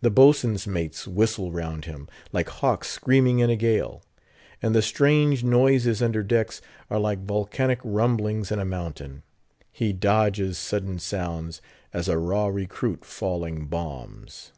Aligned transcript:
The 0.00 0.10
Boatswain's 0.10 0.66
mates 0.66 1.06
whistle 1.06 1.52
round 1.52 1.84
him, 1.84 2.08
like 2.32 2.48
hawks 2.48 2.88
screaming 2.88 3.40
in 3.40 3.50
a 3.50 3.56
gale, 3.56 4.02
and 4.62 4.74
the 4.74 4.80
strange 4.80 5.44
noises 5.44 6.00
under 6.00 6.22
decks 6.22 6.62
are 6.88 6.98
like 6.98 7.18
volcanic 7.26 7.80
rumblings 7.84 8.50
in 8.50 8.58
a 8.58 8.64
mountain. 8.64 9.22
He 9.70 9.92
dodges 9.92 10.56
sudden 10.56 10.98
sounds, 10.98 11.60
as 11.92 12.08
a 12.08 12.16
raw 12.16 12.46
recruit 12.46 13.04
falling 13.04 13.66
bombs. 13.66 14.52